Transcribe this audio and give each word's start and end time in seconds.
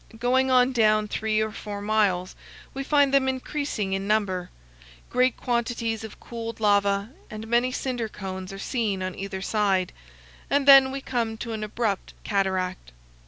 Going 0.17 0.49
on 0.49 0.71
down 0.71 1.07
three 1.07 1.41
or 1.41 1.51
four 1.51 1.79
miles, 1.79 2.35
we 2.73 2.83
find 2.83 3.13
them 3.13 3.29
increasing 3.29 3.93
in 3.93 4.07
number. 4.07 4.49
Great 5.11 5.37
quantities 5.37 6.03
of 6.03 6.19
cooled 6.19 6.59
lava 6.59 7.11
and 7.29 7.47
many 7.47 7.71
cinder 7.71 8.09
cones 8.09 8.51
are 8.51 8.57
seen 8.57 9.03
on 9.03 9.13
either 9.13 9.43
side; 9.43 9.93
and 10.49 10.67
then 10.67 10.89
we 10.89 11.01
come 11.01 11.37
to 11.37 11.53
an 11.53 11.63
abrupt 11.63 12.15
cataract. 12.23 12.93